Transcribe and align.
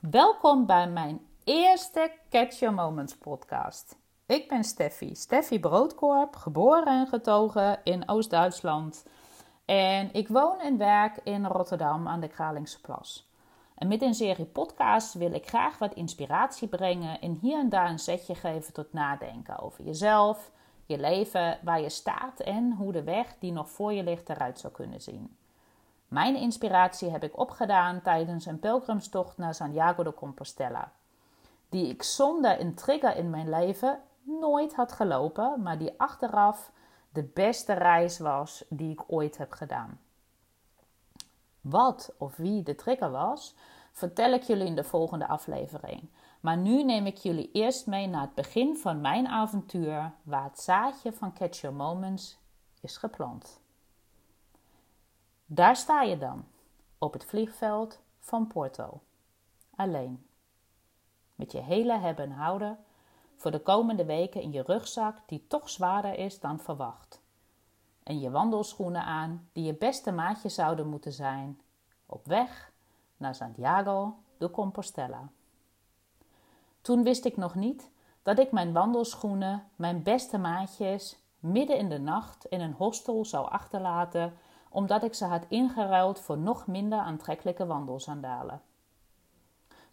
Welkom 0.00 0.66
bij 0.66 0.88
mijn 0.88 1.20
eerste 1.44 2.12
Catch 2.30 2.58
Your 2.58 2.74
Moments 2.74 3.16
podcast. 3.16 3.96
Ik 4.26 4.48
ben 4.48 4.64
Steffi, 4.64 5.14
Steffi 5.14 5.60
Broodkorp, 5.60 6.36
geboren 6.36 6.86
en 6.86 7.06
getogen 7.06 7.80
in 7.84 8.08
Oost-Duitsland. 8.08 9.06
En 9.64 10.12
ik 10.12 10.28
woon 10.28 10.60
en 10.60 10.76
werk 10.76 11.20
in 11.24 11.46
Rotterdam 11.46 12.08
aan 12.08 12.20
de 12.20 12.28
Kralingse 12.28 12.80
Plas. 12.80 13.30
En 13.74 13.88
met 13.88 14.02
een 14.02 14.14
serie 14.14 14.44
podcasts 14.44 15.14
wil 15.14 15.32
ik 15.32 15.48
graag 15.48 15.78
wat 15.78 15.94
inspiratie 15.94 16.68
brengen 16.68 17.20
en 17.20 17.38
hier 17.40 17.58
en 17.58 17.68
daar 17.68 17.90
een 17.90 17.98
zetje 17.98 18.34
geven 18.34 18.72
tot 18.72 18.92
nadenken 18.92 19.58
over 19.58 19.84
jezelf, 19.84 20.50
je 20.86 20.98
leven, 20.98 21.58
waar 21.62 21.80
je 21.80 21.90
staat 21.90 22.40
en 22.40 22.72
hoe 22.72 22.92
de 22.92 23.02
weg 23.02 23.36
die 23.38 23.52
nog 23.52 23.70
voor 23.70 23.92
je 23.92 24.02
ligt 24.02 24.28
eruit 24.28 24.58
zou 24.58 24.72
kunnen 24.72 25.00
zien. 25.00 25.37
Mijn 26.08 26.36
inspiratie 26.36 27.10
heb 27.10 27.22
ik 27.22 27.38
opgedaan 27.38 28.02
tijdens 28.02 28.46
een 28.46 28.58
pelgrimstocht 28.58 29.36
naar 29.36 29.54
Santiago 29.54 30.02
de 30.02 30.14
Compostela. 30.14 30.92
Die 31.68 31.88
ik 31.88 32.02
zonder 32.02 32.60
een 32.60 32.74
trigger 32.74 33.16
in 33.16 33.30
mijn 33.30 33.48
leven 33.48 34.00
nooit 34.22 34.74
had 34.74 34.92
gelopen, 34.92 35.62
maar 35.62 35.78
die 35.78 35.94
achteraf 35.96 36.72
de 37.12 37.22
beste 37.22 37.72
reis 37.72 38.18
was 38.18 38.64
die 38.68 38.92
ik 38.92 39.02
ooit 39.06 39.38
heb 39.38 39.52
gedaan. 39.52 40.00
Wat 41.60 42.14
of 42.18 42.36
wie 42.36 42.62
de 42.62 42.74
trigger 42.74 43.10
was, 43.10 43.54
vertel 43.92 44.32
ik 44.32 44.42
jullie 44.42 44.66
in 44.66 44.76
de 44.76 44.84
volgende 44.84 45.26
aflevering. 45.26 46.08
Maar 46.40 46.56
nu 46.56 46.84
neem 46.84 47.06
ik 47.06 47.16
jullie 47.16 47.50
eerst 47.52 47.86
mee 47.86 48.06
naar 48.06 48.20
het 48.20 48.34
begin 48.34 48.76
van 48.76 49.00
mijn 49.00 49.26
avontuur, 49.26 50.12
waar 50.22 50.44
het 50.44 50.60
zaadje 50.60 51.12
van 51.12 51.32
Catch 51.32 51.60
Your 51.60 51.76
Moments 51.76 52.38
is 52.80 52.96
geplant. 52.96 53.60
Daar 55.50 55.76
sta 55.76 56.02
je 56.02 56.18
dan, 56.18 56.44
op 56.98 57.12
het 57.12 57.24
vliegveld 57.24 58.00
van 58.18 58.46
Porto. 58.46 59.00
Alleen. 59.76 60.26
Met 61.34 61.52
je 61.52 61.60
hele 61.60 61.98
hebben 61.98 62.24
en 62.24 62.30
houden 62.30 62.78
voor 63.36 63.50
de 63.50 63.60
komende 63.60 64.04
weken 64.04 64.42
in 64.42 64.52
je 64.52 64.62
rugzak 64.62 65.16
die 65.26 65.46
toch 65.46 65.70
zwaarder 65.70 66.18
is 66.18 66.40
dan 66.40 66.60
verwacht. 66.60 67.20
En 68.02 68.20
je 68.20 68.30
wandelschoenen 68.30 69.02
aan 69.02 69.48
die 69.52 69.64
je 69.64 69.74
beste 69.74 70.12
maatje 70.12 70.48
zouden 70.48 70.88
moeten 70.88 71.12
zijn 71.12 71.60
op 72.06 72.26
weg 72.26 72.72
naar 73.16 73.34
Santiago 73.34 74.16
de 74.38 74.50
Compostela. 74.50 75.28
Toen 76.80 77.02
wist 77.02 77.24
ik 77.24 77.36
nog 77.36 77.54
niet 77.54 77.90
dat 78.22 78.38
ik 78.38 78.52
mijn 78.52 78.72
wandelschoenen, 78.72 79.68
mijn 79.76 80.02
beste 80.02 80.38
maatjes, 80.38 81.18
midden 81.38 81.78
in 81.78 81.88
de 81.88 81.98
nacht 81.98 82.44
in 82.44 82.60
een 82.60 82.72
hostel 82.72 83.24
zou 83.24 83.48
achterlaten 83.50 84.38
omdat 84.70 85.02
ik 85.02 85.14
ze 85.14 85.24
had 85.24 85.44
ingeruild 85.48 86.20
voor 86.20 86.38
nog 86.38 86.66
minder 86.66 86.98
aantrekkelijke 86.98 87.66
wandelsandalen. 87.66 88.62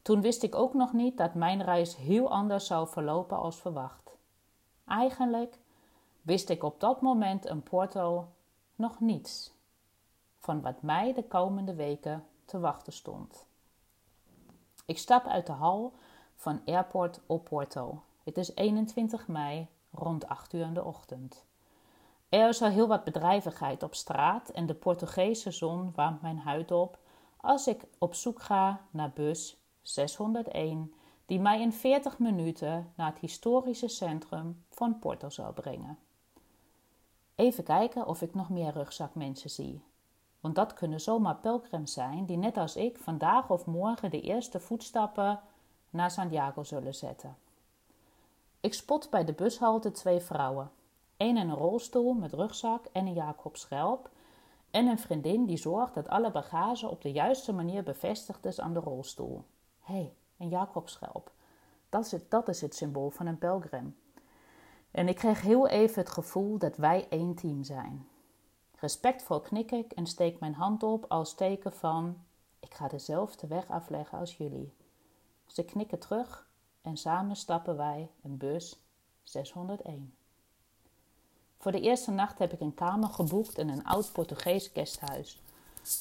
Toen 0.02 0.22
wist 0.22 0.44
ik 0.44 0.56
ook 0.56 0.74
nog 0.74 0.94
niet 0.94 1.18
dat 1.18 1.34
mijn 1.34 1.64
reis 1.64 1.96
heel 1.96 2.32
anders 2.32 2.66
zou 2.66 2.88
verlopen 2.88 3.38
als 3.38 3.60
verwacht. 3.60 4.16
Eigenlijk 4.88 5.60
wist 6.22 6.50
ik 6.50 6.64
op 6.64 6.80
dat 6.80 7.02
moment 7.02 7.46
in 7.46 7.64
Porto 7.64 8.28
nog 8.76 9.00
niets 9.00 9.54
van 10.40 10.62
wat 10.62 10.82
mij 10.82 11.14
de 11.14 11.24
komende 11.24 11.76
weken 11.76 12.26
te 12.46 12.60
wachten 12.60 12.94
stond. 12.94 13.46
Ik 14.86 14.98
stap 14.98 15.26
uit 15.26 15.46
de 15.46 15.52
hal 15.52 15.94
van 16.36 16.62
Airport 16.66 17.20
op 17.26 17.44
Porto. 17.44 18.02
Het 18.24 18.38
is 18.38 18.56
21 18.56 19.28
mei 19.28 19.68
rond 19.92 20.28
8 20.28 20.54
uur 20.54 20.66
in 20.66 20.74
de 20.74 20.84
ochtend. 20.84 21.46
Er 22.36 22.50
is 22.50 22.62
al 22.62 22.70
heel 22.70 22.88
wat 22.88 23.04
bedrijvigheid 23.04 23.84
op 23.84 23.96
straat 23.96 24.50
en 24.50 24.66
de 24.66 24.74
Portugese 24.74 25.52
zon 25.52 25.92
warmt 25.96 26.22
mijn 26.22 26.38
huid 26.38 26.72
op 26.72 26.98
als 27.38 27.68
ik 27.68 27.86
op 27.98 28.14
zoek 28.14 28.42
ga 28.42 28.82
naar 28.92 29.12
bus 29.14 29.58
601, 29.82 30.94
die 31.26 31.40
mij 31.40 31.62
in 31.62 31.74
40 31.74 32.20
minuten 32.20 32.92
naar 32.96 33.10
het 33.10 33.20
historische 33.20 33.88
centrum 33.88 34.64
van 34.70 35.00
Porto 35.00 35.30
zal 35.30 35.54
brengen. 35.54 35.98
Even 37.36 37.64
kijken 37.64 38.08
of 38.08 38.22
ik 38.22 38.34
nog 38.34 38.50
meer 38.50 38.72
rugzakmensen 38.72 39.50
zie. 39.50 39.84
Want 40.40 40.56
dat 40.56 40.74
kunnen 40.74 41.02
zomaar 41.02 41.36
pelgrims 41.36 41.94
zijn 41.94 42.26
die 42.26 42.38
net 42.38 42.58
als 42.58 42.76
ik 42.76 42.98
vandaag 42.98 43.50
of 43.50 43.66
morgen 43.66 44.10
de 44.10 44.22
eerste 44.22 44.60
voetstappen 44.60 45.40
naar 45.90 46.12
Santiago 46.12 46.64
zullen 46.64 46.96
zetten. 46.96 47.38
Ik 48.60 48.74
spot 48.74 49.10
bij 49.10 49.26
de 49.26 49.34
bushalte 49.34 49.92
twee 49.92 50.20
vrouwen. 50.20 50.72
Een 51.18 51.38
in 51.38 51.50
een 51.50 51.56
rolstoel 51.56 52.14
met 52.14 52.34
rugzak 52.34 52.86
en 52.92 53.06
een 53.06 53.14
Jacobschelp. 53.14 54.10
En 54.72 54.88
een 54.88 55.00
vriendin 55.00 55.46
die 55.46 55.58
zorgt 55.58 55.94
dat 55.94 56.08
alle 56.08 56.32
bagage 56.32 56.88
op 56.88 57.02
de 57.02 57.12
juiste 57.12 57.54
manier 57.54 57.84
bevestigd 57.84 58.46
is 58.46 58.60
aan 58.60 58.74
de 58.74 58.80
rolstoel. 58.80 59.46
Hé, 59.80 59.94
hey, 59.94 60.14
een 60.38 60.50
Jacobschelp. 60.50 61.32
Dat 61.90 62.06
is, 62.06 62.12
het, 62.12 62.32
dat 62.32 62.48
is 62.48 62.62
het 62.62 62.76
symbool 62.76 63.10
van 63.10 63.26
een 63.26 63.38
pelgrim. 63.38 63.98
En 64.92 65.08
ik 65.08 65.16
kreeg 65.16 65.42
heel 65.42 65.68
even 65.68 66.00
het 66.02 66.10
gevoel 66.10 66.58
dat 66.58 66.78
wij 66.78 67.08
één 67.10 67.36
team 67.36 67.64
zijn. 67.64 68.08
Respectvol 68.80 69.40
knik 69.40 69.72
ik 69.72 69.92
en 69.92 70.06
steek 70.06 70.40
mijn 70.40 70.54
hand 70.54 70.84
op 70.84 71.06
als 71.08 71.36
teken 71.36 71.74
van: 71.74 72.24
ik 72.60 72.74
ga 72.74 72.88
dezelfde 72.88 73.48
weg 73.48 73.70
afleggen 73.70 74.18
als 74.18 74.38
jullie. 74.38 74.74
Ze 75.46 75.66
knikken 75.66 76.00
terug 76.00 76.50
en 76.82 76.98
samen 76.98 77.36
stappen 77.36 77.78
wij 77.78 78.12
een 78.22 78.38
bus 78.38 78.84
601. 79.24 80.15
Voor 81.66 81.74
de 81.74 81.82
eerste 81.82 82.12
nacht 82.12 82.40
heb 82.40 82.54
ik 82.54 82.60
een 82.60 82.74
kamer 82.74 83.10
geboekt 83.10 83.58
in 83.58 83.70
een 83.70 83.86
oud 83.86 84.12
Portugees 84.12 84.70
guesthuis, 84.74 85.42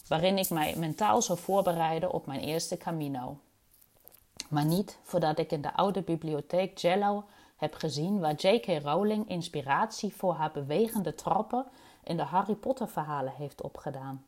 waarin 0.09 0.39
ik 0.39 0.51
mij 0.51 0.75
mentaal 0.77 1.23
zou 1.23 1.39
voorbereiden 1.39 2.13
op 2.13 2.27
mijn 2.27 2.41
eerste 2.41 2.77
Camino. 2.77 3.39
Maar 4.49 4.65
niet 4.65 4.99
voordat 5.03 5.39
ik 5.39 5.53
in 5.53 5.63
de 5.63 5.75
oude 5.75 6.03
bibliotheek 6.03 6.79
Jello 6.79 7.25
heb 7.57 7.75
gezien 7.75 8.21
waar 8.21 8.35
J.K. 8.35 8.83
Rowling 8.83 9.29
inspiratie 9.29 10.15
voor 10.15 10.35
haar 10.35 10.53
bewegende 10.53 11.15
trappen 11.15 11.67
in 12.03 12.17
de 12.17 12.23
Harry 12.23 12.55
Potter 12.55 12.89
verhalen 12.89 13.33
heeft 13.33 13.63
opgedaan. 13.63 14.25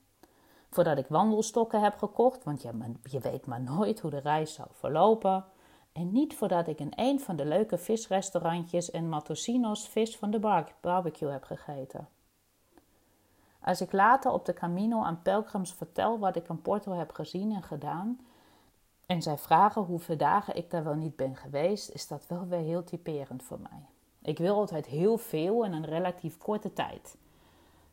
Voordat 0.71 0.99
ik 0.99 1.07
wandelstokken 1.09 1.83
heb 1.83 1.97
gekocht, 1.97 2.45
want 2.45 2.63
je, 2.63 2.71
je 3.03 3.21
weet 3.21 3.47
maar 3.47 3.61
nooit 3.61 4.01
hoe 4.01 4.11
de 4.11 4.21
reis 4.21 4.55
zou 4.55 4.69
verlopen. 4.73 5.45
En 5.97 6.13
niet 6.13 6.35
voordat 6.35 6.69
ik 6.69 6.79
in 6.79 6.93
een 6.97 7.21
van 7.21 7.37
de 7.37 7.45
leuke 7.45 7.79
visrestaurantjes 7.79 8.91
in 8.91 9.09
Matosinos 9.09 9.89
vis 9.89 10.17
van 10.17 10.31
de 10.31 10.67
barbecue 10.81 11.31
heb 11.31 11.45
gegeten. 11.45 12.09
Als 13.61 13.81
ik 13.81 13.93
later 13.93 14.31
op 14.31 14.45
de 14.45 14.55
Camino 14.55 15.03
aan 15.03 15.23
pelgrims 15.23 15.73
vertel 15.73 16.19
wat 16.19 16.37
ik 16.37 16.49
in 16.49 16.63
Porto 16.63 16.93
heb 16.93 17.13
gezien 17.13 17.53
en 17.53 17.63
gedaan, 17.63 18.21
en 19.07 19.23
zij 19.23 19.39
vragen 19.39 19.83
hoeveel 19.83 20.17
dagen 20.17 20.57
ik 20.57 20.71
daar 20.71 20.85
wel 20.85 20.95
niet 20.95 21.17
ben 21.17 21.37
geweest, 21.37 21.91
is 21.91 22.07
dat 22.07 22.27
wel 22.27 22.47
weer 22.47 22.59
heel 22.59 22.85
typerend 22.85 23.43
voor 23.43 23.61
mij. 23.61 23.89
Ik 24.23 24.39
wil 24.39 24.55
altijd 24.55 24.87
heel 24.87 25.19
veel 25.19 25.65
in 25.65 25.73
een 25.73 25.87
relatief 25.87 26.39
korte 26.39 26.73
tijd. 26.73 27.17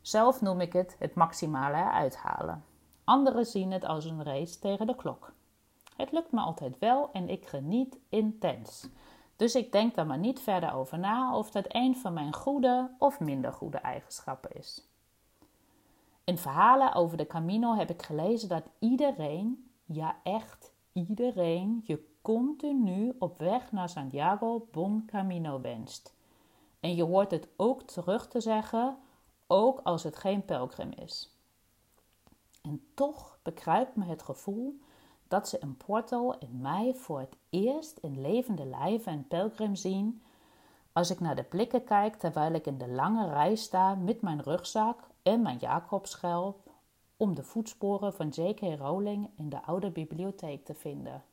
Zelf 0.02 0.42
noem 0.42 0.62
ik 0.62 0.74
het 0.74 0.96
het 1.00 1.16
maximale 1.16 1.78
eruit 1.78 2.16
halen. 2.16 2.64
Anderen 3.04 3.46
zien 3.46 3.72
het 3.72 3.86
als 3.86 4.06
een 4.06 4.24
race 4.24 4.60
tegen 4.60 4.88
de 4.88 4.96
klok. 4.96 5.34
Het 5.96 6.12
lukt 6.12 6.32
me 6.32 6.40
altijd 6.40 6.80
wel 6.80 7.10
en 7.12 7.30
ik 7.30 7.46
geniet 7.46 7.98
intens. 8.10 8.88
Dus 9.36 9.56
ik 9.56 9.72
denk 9.72 9.96
daar 9.96 10.06
maar 10.06 10.18
niet 10.18 10.40
verder 10.40 10.74
over 10.74 11.00
na 11.00 11.38
of 11.38 11.52
dat 11.52 11.66
een 11.68 11.96
van 11.96 12.14
mijn 12.14 12.34
goede 12.34 12.92
of 12.98 13.20
minder 13.20 13.54
goede 13.54 13.78
eigenschappen 13.78 14.56
is. 14.56 14.88
In 16.24 16.38
verhalen 16.38 16.94
over 16.94 17.18
de 17.18 17.28
Camino 17.28 17.76
heb 17.76 17.90
ik 17.90 18.02
gelezen 18.02 18.50
dat 18.50 18.64
iedereen, 18.80 19.72
ja 19.86 20.16
echt 20.24 20.74
iedereen, 20.94 21.82
je 21.84 22.12
continu 22.22 23.16
op 23.20 23.38
weg 23.38 23.72
naar 23.72 23.90
Santiago 23.90 24.68
Bon 24.72 25.06
Camino 25.06 25.62
wenst. 25.62 26.14
En 26.80 26.96
je 26.96 27.04
hoort 27.04 27.32
het 27.32 27.48
ook 27.56 27.82
terug 27.82 28.28
te 28.28 28.42
zeggen, 28.42 28.98
ook 29.48 29.80
als 29.84 30.04
het 30.04 30.16
geen 30.16 30.46
pelgrim 30.46 30.92
is. 30.92 31.38
En 32.62 32.82
toch 32.94 33.38
bekruipt 33.42 33.96
me 33.96 34.06
het 34.06 34.24
gevoel 34.24 34.80
dat 35.34 35.48
ze 35.48 35.60
in 35.60 35.78
Porto 35.78 36.32
in 36.40 36.62
mei 36.62 36.96
voor 36.96 37.20
het 37.20 37.38
eerst 37.50 37.98
in 37.98 38.22
levende 38.22 38.66
lijven 38.66 39.14
een 39.14 39.28
pelgrim 39.28 39.76
zien. 39.76 40.24
Als 40.92 41.10
ik 41.10 41.20
naar 41.20 41.36
de 41.36 41.44
blikken 41.44 41.84
kijk 41.84 42.16
terwijl 42.16 42.54
ik 42.54 42.66
in 42.66 42.78
de 42.78 42.88
lange 42.88 43.30
rij 43.30 43.56
sta 43.56 43.96
met 43.96 44.22
mijn 44.22 44.42
rugzak 44.42 45.00
en 45.24 45.42
mijn 45.42 45.58
Jacobschelp 45.58 46.72
om 47.18 47.36
de 47.36 47.44
voetsporen 47.44 48.14
van 48.14 48.30
J.K. 48.30 48.60
Rowling 48.60 49.30
in 49.36 49.50
de 49.50 49.62
oude 49.62 49.90
bibliotheek 49.90 50.66
te 50.66 50.74
vinden. 50.74 51.24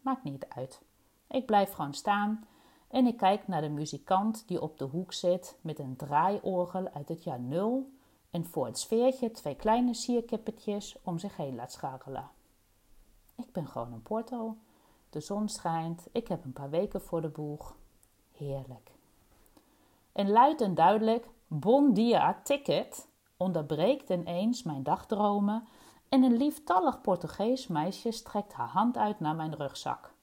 Maakt 0.00 0.24
niet 0.24 0.46
uit. 0.48 0.80
Ik 1.28 1.46
blijf 1.46 1.72
gewoon 1.72 1.94
staan 1.94 2.46
en 2.88 3.06
ik 3.06 3.16
kijk 3.16 3.46
naar 3.48 3.60
de 3.60 3.68
muzikant 3.68 4.48
die 4.48 4.62
op 4.62 4.78
de 4.78 4.84
hoek 4.84 5.12
zit 5.12 5.58
met 5.60 5.78
een 5.78 5.96
draaiorgel 5.96 6.88
uit 6.88 7.08
het 7.08 7.24
jaar 7.24 7.40
nul 7.40 7.92
en 8.30 8.44
voor 8.44 8.66
het 8.66 8.78
sfeertje 8.78 9.30
twee 9.30 9.56
kleine 9.56 9.94
sierkippetjes 9.94 10.96
om 11.02 11.18
zich 11.18 11.36
heen 11.36 11.54
laat 11.54 11.72
scharrelen. 11.72 12.36
Ik 13.38 13.52
ben 13.52 13.66
gewoon 13.66 13.92
in 13.92 14.02
Porto. 14.02 14.56
De 15.10 15.20
zon 15.20 15.48
schijnt. 15.48 16.06
Ik 16.12 16.28
heb 16.28 16.44
een 16.44 16.52
paar 16.52 16.70
weken 16.70 17.00
voor 17.00 17.20
de 17.20 17.28
boeg. 17.28 17.76
Heerlijk. 18.32 18.90
En 20.12 20.30
luid 20.30 20.60
en 20.60 20.74
duidelijk, 20.74 21.28
bon 21.46 21.94
dia, 21.94 22.40
ticket, 22.42 23.08
onderbreekt 23.36 24.10
ineens 24.10 24.62
mijn 24.62 24.82
dagdromen 24.82 25.68
en 26.08 26.22
een 26.22 26.36
lieftallig 26.36 27.00
Portugees 27.00 27.66
meisje 27.66 28.10
strekt 28.10 28.52
haar 28.52 28.68
hand 28.68 28.96
uit 28.96 29.20
naar 29.20 29.34
mijn 29.34 29.54
rugzak. 29.54 30.14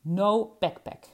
No 0.00 0.56
backpack. 0.58 1.04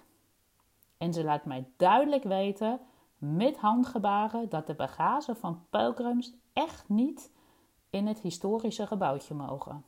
En 0.99 1.13
ze 1.13 1.25
laat 1.25 1.45
mij 1.45 1.69
duidelijk 1.77 2.25
weten, 2.25 2.81
met 3.19 3.57
handgebaren, 3.57 4.49
dat 4.49 4.67
de 4.67 4.75
bagage 4.75 5.35
van 5.35 5.67
pelgrims 5.71 6.35
echt 6.53 6.89
niet 6.89 7.33
in 7.91 8.07
het 8.07 8.19
historische 8.19 8.87
gebouwtje 8.87 9.35
mogen. 9.35 9.85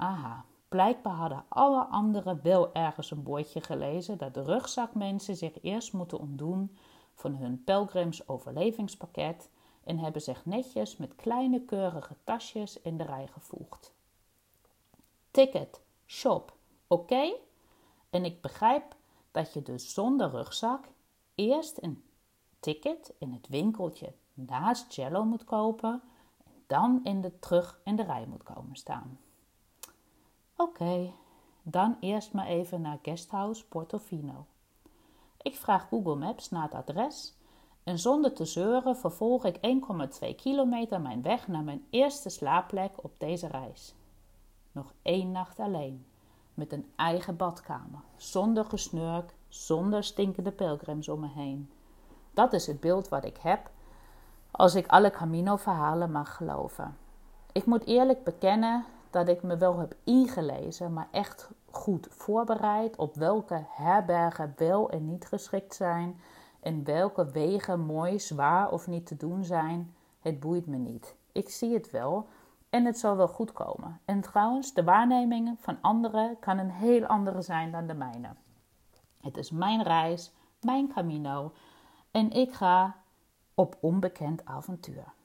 Aha, 0.00 0.44
blijkbaar 0.68 1.14
hadden 1.14 1.44
alle 1.48 1.84
anderen 1.84 2.42
wel 2.42 2.74
ergens 2.74 3.10
een 3.10 3.22
bordje 3.22 3.60
gelezen 3.60 4.18
dat 4.18 4.34
de 4.34 4.42
rugzakmensen 4.42 5.36
zich 5.36 5.62
eerst 5.62 5.92
moeten 5.92 6.18
ontdoen 6.18 6.76
van 7.14 7.34
hun 7.34 7.64
pelgrims 7.64 8.28
overlevingspakket 8.28 9.50
en 9.84 9.98
hebben 9.98 10.22
zich 10.22 10.46
netjes 10.46 10.96
met 10.96 11.16
kleine 11.16 11.60
keurige 11.60 12.16
tasjes 12.24 12.80
in 12.80 12.96
de 12.96 13.04
rij 13.04 13.26
gevoegd. 13.26 13.94
Ticket, 15.30 15.80
shop, 16.06 16.56
oké? 16.86 17.34
En 18.10 18.24
ik 18.24 18.40
begrijp 18.40 18.96
dat 19.30 19.52
je 19.52 19.62
dus 19.62 19.94
zonder 19.94 20.30
rugzak 20.30 20.84
eerst 21.34 21.82
een 21.82 22.04
ticket 22.60 23.14
in 23.18 23.32
het 23.32 23.48
winkeltje 23.48 24.14
naast 24.34 24.94
Jello 24.94 25.24
moet 25.24 25.44
kopen 25.44 26.02
en 26.44 26.52
dan 26.66 27.00
in 27.04 27.20
de, 27.20 27.38
terug 27.38 27.80
in 27.84 27.96
de 27.96 28.04
rij 28.04 28.26
moet 28.26 28.42
komen 28.42 28.76
staan. 28.76 29.18
Oké, 30.60 31.12
dan 31.62 31.96
eerst 32.00 32.32
maar 32.32 32.46
even 32.46 32.80
naar 32.80 32.98
Guesthouse 33.02 33.66
Portofino. 33.66 34.46
Ik 35.42 35.56
vraag 35.56 35.88
Google 35.88 36.14
Maps 36.14 36.50
naar 36.50 36.62
het 36.62 36.74
adres 36.74 37.36
en 37.84 37.98
zonder 37.98 38.32
te 38.32 38.44
zeuren 38.44 38.96
vervolg 38.96 39.44
ik 39.44 39.56
1,2 40.22 40.34
kilometer 40.36 41.00
mijn 41.00 41.22
weg 41.22 41.48
naar 41.48 41.62
mijn 41.62 41.86
eerste 41.90 42.28
slaapplek 42.28 43.04
op 43.04 43.12
deze 43.18 43.46
reis. 43.46 43.94
Nog 44.72 44.92
één 45.02 45.32
nacht 45.32 45.58
alleen, 45.58 46.06
met 46.54 46.72
een 46.72 46.92
eigen 46.96 47.36
badkamer, 47.36 48.00
zonder 48.16 48.64
gesnurk, 48.64 49.34
zonder 49.48 50.04
stinkende 50.04 50.52
pelgrims 50.52 51.08
om 51.08 51.20
me 51.20 51.28
heen. 51.28 51.70
Dat 52.30 52.52
is 52.52 52.66
het 52.66 52.80
beeld 52.80 53.08
wat 53.08 53.24
ik 53.24 53.36
heb 53.36 53.70
als 54.50 54.74
ik 54.74 54.86
alle 54.86 55.10
Camino-verhalen 55.10 56.10
mag 56.10 56.36
geloven. 56.36 56.96
Ik 57.52 57.66
moet 57.66 57.86
eerlijk 57.86 58.24
bekennen 58.24 58.84
dat 59.10 59.28
ik 59.28 59.42
me 59.42 59.56
wel 59.56 59.78
heb 59.78 59.94
ingelezen, 60.04 60.92
maar 60.92 61.08
echt 61.10 61.50
goed 61.70 62.06
voorbereid 62.10 62.96
op 62.96 63.14
welke 63.14 63.64
herbergen 63.68 64.54
wel 64.56 64.90
en 64.90 65.06
niet 65.06 65.26
geschikt 65.26 65.74
zijn 65.74 66.20
en 66.60 66.84
welke 66.84 67.30
wegen 67.30 67.80
mooi, 67.80 68.18
zwaar 68.18 68.70
of 68.70 68.86
niet 68.86 69.06
te 69.06 69.16
doen 69.16 69.44
zijn. 69.44 69.94
Het 70.20 70.40
boeit 70.40 70.66
me 70.66 70.76
niet. 70.76 71.14
Ik 71.32 71.48
zie 71.48 71.74
het 71.74 71.90
wel 71.90 72.28
en 72.70 72.84
het 72.84 72.98
zal 72.98 73.16
wel 73.16 73.28
goed 73.28 73.52
komen. 73.52 74.00
En 74.04 74.20
trouwens, 74.20 74.74
de 74.74 74.84
waarnemingen 74.84 75.56
van 75.60 75.78
anderen 75.80 76.38
kan 76.40 76.58
een 76.58 76.70
heel 76.70 77.06
andere 77.06 77.42
zijn 77.42 77.72
dan 77.72 77.86
de 77.86 77.94
mijne. 77.94 78.28
Het 79.20 79.36
is 79.36 79.50
mijn 79.50 79.82
reis, 79.82 80.32
mijn 80.60 80.92
camino 80.94 81.52
en 82.10 82.30
ik 82.30 82.52
ga 82.52 82.96
op 83.54 83.76
onbekend 83.80 84.44
avontuur. 84.44 85.16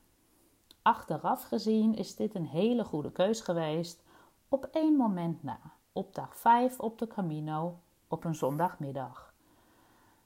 Achteraf 0.83 1.43
gezien 1.43 1.95
is 1.95 2.15
dit 2.15 2.35
een 2.35 2.45
hele 2.45 2.83
goede 2.83 3.11
keus 3.11 3.41
geweest 3.41 4.03
op 4.47 4.65
één 4.65 4.95
moment 4.95 5.43
na, 5.43 5.59
op 5.91 6.15
dag 6.15 6.37
5 6.37 6.79
op 6.79 6.97
de 6.97 7.07
Camino 7.07 7.79
op 8.07 8.23
een 8.23 8.35
zondagmiddag. 8.35 9.33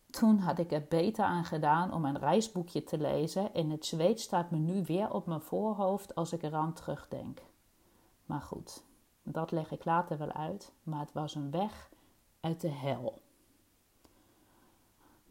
Toen 0.09 0.39
had 0.39 0.59
ik 0.59 0.71
er 0.71 0.85
beter 0.89 1.25
aan 1.25 1.45
gedaan 1.45 1.93
om 1.93 2.05
een 2.05 2.19
reisboekje 2.19 2.83
te 2.83 2.97
lezen 2.97 3.53
en 3.53 3.69
het 3.69 3.85
zweet 3.85 4.19
staat 4.19 4.51
me 4.51 4.57
nu 4.57 4.83
weer 4.83 5.13
op 5.13 5.25
mijn 5.25 5.41
voorhoofd 5.41 6.15
als 6.15 6.33
ik 6.33 6.43
eraan 6.43 6.73
terugdenk. 6.73 7.41
Maar 8.25 8.41
goed, 8.41 8.83
dat 9.23 9.51
leg 9.51 9.71
ik 9.71 9.85
later 9.85 10.17
wel 10.17 10.31
uit, 10.31 10.73
maar 10.83 10.99
het 10.99 11.13
was 11.13 11.35
een 11.35 11.51
weg 11.51 11.89
uit 12.39 12.61
de 12.61 12.71
hel. 12.71 13.21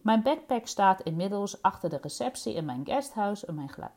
Mijn 0.07 0.23
backpack 0.23 0.67
staat 0.67 1.01
inmiddels 1.01 1.63
achter 1.63 1.91
de 1.91 1.99
receptie 2.03 2.55
in 2.55 2.65
mijn 2.65 2.85
guesthouse 2.85 3.53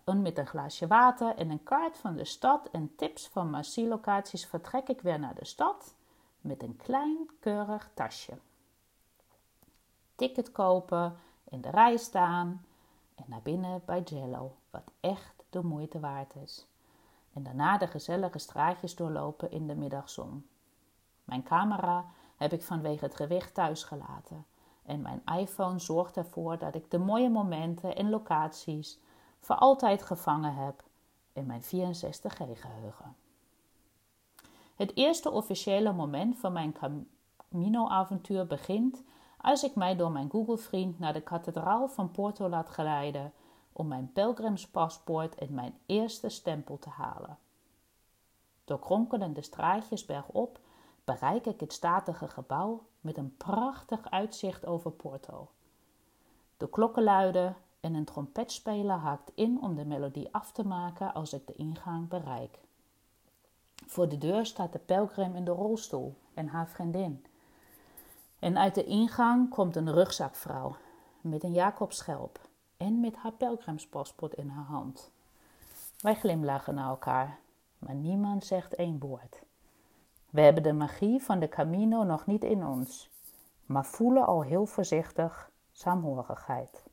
met 0.05 0.37
een 0.37 0.47
glaasje 0.47 0.87
water 0.87 1.35
en 1.35 1.49
een 1.49 1.63
kaart 1.63 1.97
van 1.97 2.15
de 2.15 2.25
stad 2.25 2.69
en 2.71 2.95
tips 2.95 3.27
van 3.27 3.49
Marcie-locaties 3.49 4.45
vertrek 4.45 4.87
ik 4.87 5.01
weer 5.01 5.19
naar 5.19 5.35
de 5.35 5.45
stad 5.45 5.95
met 6.41 6.63
een 6.63 6.77
klein 6.77 7.29
keurig 7.39 7.89
tasje. 7.93 8.37
Ticket 10.15 10.51
kopen, 10.51 11.15
in 11.43 11.61
de 11.61 11.69
rij 11.69 11.97
staan 11.97 12.65
en 13.15 13.25
naar 13.27 13.41
binnen 13.41 13.81
bij 13.85 14.01
Jello, 14.01 14.55
wat 14.69 14.91
echt 14.99 15.43
de 15.49 15.63
moeite 15.63 15.99
waard 15.99 16.35
is. 16.35 16.65
En 17.33 17.43
daarna 17.43 17.77
de 17.77 17.87
gezellige 17.87 18.39
straatjes 18.39 18.95
doorlopen 18.95 19.51
in 19.51 19.67
de 19.67 19.75
middagzon. 19.75 20.47
Mijn 21.23 21.43
camera 21.43 22.05
heb 22.37 22.53
ik 22.53 22.61
vanwege 22.61 23.05
het 23.05 23.15
gewicht 23.15 23.53
thuis 23.53 23.83
gelaten 23.83 24.45
en 24.89 25.01
mijn 25.01 25.21
iPhone 25.39 25.79
zorgt 25.79 26.17
ervoor 26.17 26.57
dat 26.57 26.75
ik 26.75 26.91
de 26.91 26.97
mooie 26.97 27.29
momenten 27.29 27.95
en 27.95 28.09
locaties 28.09 28.99
voor 29.39 29.55
altijd 29.55 30.01
gevangen 30.03 30.55
heb 30.55 30.83
in 31.33 31.45
mijn 31.45 31.61
64G 31.63 32.59
geheugen. 32.59 33.15
Het 34.75 34.95
eerste 34.95 35.31
officiële 35.31 35.93
moment 35.93 36.37
van 36.37 36.53
mijn 36.53 36.75
Camino-avontuur 37.49 38.47
begint 38.47 39.03
als 39.37 39.63
ik 39.63 39.75
mij 39.75 39.95
door 39.95 40.11
mijn 40.11 40.29
Google-vriend 40.29 40.99
naar 40.99 41.13
de 41.13 41.21
kathedraal 41.21 41.87
van 41.87 42.11
Porto 42.11 42.49
laat 42.49 42.69
geleiden 42.69 43.33
om 43.73 43.87
mijn 43.87 44.11
pelgrimspaspoort 44.13 45.35
en 45.35 45.53
mijn 45.53 45.77
eerste 45.85 46.29
stempel 46.29 46.79
te 46.79 46.89
halen. 46.89 47.37
Door 48.65 48.79
kronkelende 48.79 49.41
straatjes 49.41 50.05
bergop 50.05 50.59
bereik 51.03 51.45
ik 51.45 51.59
het 51.59 51.73
statige 51.73 52.27
gebouw 52.27 52.87
met 53.01 53.17
een 53.17 53.37
prachtig 53.37 54.09
uitzicht 54.09 54.65
over 54.65 54.91
Porto. 54.91 55.49
De 56.57 56.69
klokken 56.69 57.03
luiden 57.03 57.55
en 57.79 57.93
een 57.93 58.05
trompetspeler 58.05 58.95
haakt 58.95 59.31
in 59.35 59.61
om 59.61 59.75
de 59.75 59.85
melodie 59.85 60.33
af 60.33 60.51
te 60.51 60.67
maken 60.67 61.13
als 61.13 61.33
ik 61.33 61.47
de 61.47 61.53
ingang 61.55 62.07
bereik. 62.07 62.59
Voor 63.85 64.09
de 64.09 64.17
deur 64.17 64.45
staat 64.45 64.73
de 64.73 64.79
pelgrim 64.79 65.35
in 65.35 65.45
de 65.45 65.51
rolstoel 65.51 66.15
en 66.33 66.47
haar 66.47 66.67
vriendin. 66.67 67.25
En 68.39 68.57
uit 68.57 68.75
de 68.75 68.83
ingang 68.83 69.49
komt 69.49 69.75
een 69.75 69.91
rugzakvrouw 69.91 70.75
met 71.21 71.43
een 71.43 71.53
Jacobschelp 71.53 72.39
en 72.77 72.99
met 72.99 73.15
haar 73.15 73.31
pelgrimspaspoort 73.31 74.33
in 74.33 74.49
haar 74.49 74.65
hand. 74.65 75.11
Wij 75.99 76.15
glimlachen 76.15 76.75
naar 76.75 76.89
elkaar, 76.89 77.39
maar 77.77 77.95
niemand 77.95 78.45
zegt 78.45 78.75
één 78.75 78.99
woord. 78.99 79.41
We 80.29 80.41
hebben 80.41 80.63
de 80.63 80.73
magie 80.73 81.23
van 81.23 81.39
de 81.39 81.49
Camino 81.49 82.03
nog 82.03 82.25
niet 82.25 82.43
in 82.43 82.65
ons, 82.65 83.09
maar 83.65 83.85
voelen 83.85 84.25
al 84.25 84.43
heel 84.43 84.65
voorzichtig 84.65 85.51
saamhorigheid. 85.71 86.83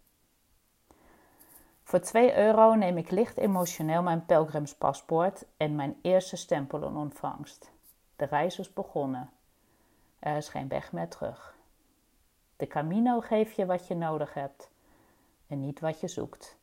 Voor 1.82 2.00
2 2.00 2.36
euro 2.36 2.74
neem 2.74 2.96
ik 2.96 3.10
licht 3.10 3.36
emotioneel 3.36 4.02
mijn 4.02 4.26
pelgrimspaspoort 4.26 5.46
en 5.56 5.74
mijn 5.74 5.96
eerste 6.02 6.36
stempel 6.36 6.86
in 6.86 6.96
ontvangst. 6.96 7.70
De 8.16 8.24
reis 8.24 8.58
is 8.58 8.72
begonnen. 8.72 9.30
Er 10.18 10.36
is 10.36 10.48
geen 10.48 10.68
weg 10.68 10.92
meer 10.92 11.08
terug. 11.08 11.56
De 12.56 12.66
Camino 12.66 13.20
geeft 13.20 13.56
je 13.56 13.66
wat 13.66 13.86
je 13.86 13.94
nodig 13.94 14.34
hebt 14.34 14.70
en 15.46 15.60
niet 15.60 15.80
wat 15.80 16.00
je 16.00 16.08
zoekt. 16.08 16.56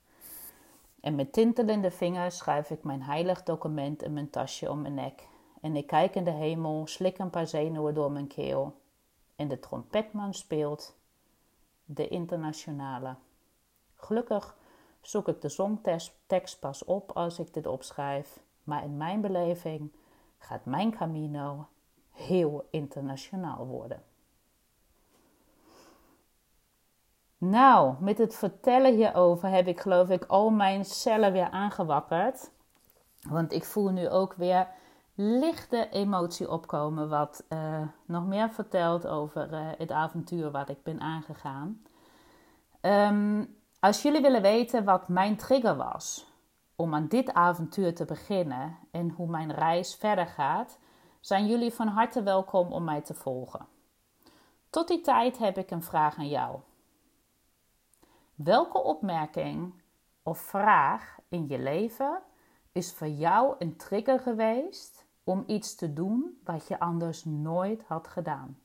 En 1.02 1.16
met 1.16 1.34
tintelende 1.34 1.92
vingers 1.92 2.38
schuif 2.38 2.70
ik 2.70 2.84
mijn 2.84 3.04
heilig 3.04 3.44
document 3.44 4.04
in 4.04 4.14
mijn 4.14 4.30
tasje 4.30 4.72
om 4.72 4.82
mijn 4.82 4.94
nek 4.94 5.28
en 5.64 5.76
ik 5.76 5.88
kijk 5.88 6.16
in 6.16 6.24
de 6.24 6.32
hemel, 6.32 6.88
slik 6.88 7.18
een 7.18 7.30
paar 7.30 7.48
zenuwen 7.48 7.94
door 7.94 8.12
mijn 8.12 8.28
keel. 8.28 8.82
En 9.36 9.48
de 9.48 9.60
trompetman 9.60 10.34
speelt 10.34 10.96
de 11.86 12.08
internationale. 12.08 13.16
Gelukkig 13.96 14.58
zoek 15.02 15.28
ik 15.28 15.42
de 15.42 15.50
zongtekst 15.50 16.60
pas 16.60 16.84
op 16.84 17.12
als 17.12 17.40
ik 17.40 17.54
dit 17.54 17.68
opschrijf, 17.68 18.40
maar 18.64 18.84
in 18.84 18.98
mijn 18.98 19.22
beleving 19.22 19.92
gaat 20.38 20.66
mijn 20.66 20.92
Camino 20.92 21.68
heel 22.12 22.68
internationaal 22.70 23.66
worden. 23.66 24.04
Nou, 27.38 27.96
met 28.00 28.18
het 28.18 28.36
vertellen 28.36 28.96
hierover 28.96 29.50
heb 29.50 29.68
ik 29.68 29.80
geloof 29.80 30.10
ik 30.10 30.26
al 30.26 30.50
mijn 30.50 30.86
cellen 30.86 31.32
weer 31.32 31.50
aangewakkerd. 31.50 32.52
Want 33.30 33.52
ik 33.52 33.66
voel 33.66 33.90
nu 33.90 34.10
ook 34.10 34.34
weer 34.34 34.82
lichte 35.16 35.90
emotie 35.90 36.52
opkomen, 36.52 37.10
wat 37.10 37.46
uh, 37.50 37.88
nog 38.06 38.26
meer 38.26 38.50
vertelt 38.50 39.08
over 39.08 39.54
uh, 39.54 39.68
het 39.78 39.92
avontuur 39.92 40.52
wat 40.52 40.70
ik 40.70 40.84
ben 40.84 41.02
aangegaan. 41.02 41.82
Um, 42.82 43.56
als 43.80 44.02
jullie 44.02 44.22
willen 44.22 44.42
weten 44.42 44.84
wat 44.84 45.08
mijn 45.08 45.36
trigger 45.36 45.76
was 45.76 46.32
om 46.76 46.94
aan 46.94 47.08
dit 47.08 47.34
avontuur 47.34 47.96
te 47.96 48.06
beginnen 48.06 48.78
en 48.92 49.10
hoe 49.10 49.28
mijn 49.28 49.52
reis 49.52 49.96
verder 49.96 50.28
gaat, 50.28 50.80
zijn 51.20 51.48
jullie 51.48 51.74
van 51.74 51.88
harte 51.88 52.24
welkom 52.24 52.72
om 52.72 52.84
mij 52.84 53.02
te 53.02 53.14
volgen. 53.14 53.68
Tot 54.70 54.88
die 54.88 55.02
tijd 55.02 55.38
heb 55.38 55.58
ik 55.58 55.72
een 55.72 55.84
vraag 55.84 56.18
aan 56.18 56.30
jou. 56.30 56.60
Welke 58.36 58.84
opmerking 58.84 59.74
of 60.24 60.40
vraag 60.40 61.18
in 61.30 61.48
je 61.48 61.60
leven 61.60 62.22
is 62.74 62.94
voor 62.94 63.08
jou 63.08 63.56
een 63.60 63.76
trigger 63.76 64.20
geweest 64.20 65.06
om 65.24 65.44
iets 65.48 65.76
te 65.76 65.94
doen 65.94 66.40
wat 66.44 66.68
je 66.68 66.80
anders 66.80 67.26
nooit 67.26 67.84
had 67.84 68.08
gedaan? 68.08 68.58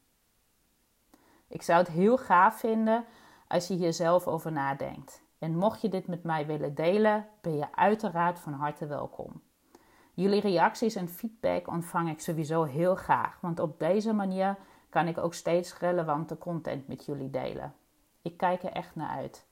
Ik 1.48 1.62
zou 1.62 1.78
het 1.78 1.88
heel 1.88 2.18
gaaf 2.18 2.58
vinden 2.58 3.04
als 3.48 3.68
je 3.68 3.74
hier 3.74 3.92
zelf 3.92 4.26
over 4.26 4.52
nadenkt. 4.52 5.22
En 5.38 5.56
mocht 5.56 5.80
je 5.80 5.88
dit 5.88 6.06
met 6.06 6.22
mij 6.22 6.46
willen 6.46 6.74
delen, 6.74 7.28
ben 7.40 7.56
je 7.56 7.74
uiteraard 7.74 8.38
van 8.38 8.52
harte 8.52 8.86
welkom. 8.86 9.42
Jullie 10.14 10.40
reacties 10.40 10.94
en 10.94 11.08
feedback 11.08 11.68
ontvang 11.68 12.10
ik 12.10 12.20
sowieso 12.20 12.62
heel 12.62 12.94
graag, 12.94 13.40
want 13.40 13.60
op 13.60 13.78
deze 13.78 14.12
manier 14.12 14.56
kan 14.88 15.06
ik 15.06 15.18
ook 15.18 15.34
steeds 15.34 15.78
relevante 15.78 16.38
content 16.38 16.88
met 16.88 17.04
jullie 17.04 17.30
delen. 17.30 17.74
Ik 18.22 18.36
kijk 18.36 18.62
er 18.62 18.72
echt 18.72 18.94
naar 18.94 19.08
uit. 19.08 19.46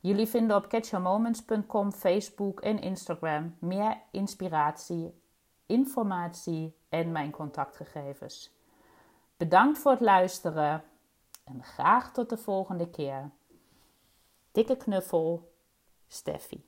Jullie 0.00 0.26
vinden 0.26 0.56
op 0.56 0.68
catchyourmoments.com, 0.68 1.92
Facebook 1.92 2.60
en 2.60 2.80
Instagram 2.80 3.56
meer 3.58 4.00
inspiratie, 4.10 5.22
informatie 5.66 6.76
en 6.88 7.12
mijn 7.12 7.30
contactgegevens. 7.30 8.56
Bedankt 9.36 9.78
voor 9.78 9.90
het 9.90 10.00
luisteren 10.00 10.84
en 11.44 11.62
graag 11.64 12.12
tot 12.12 12.28
de 12.30 12.36
volgende 12.36 12.90
keer. 12.90 13.30
Dikke 14.52 14.76
knuffel, 14.76 15.52
Steffi. 16.06 16.67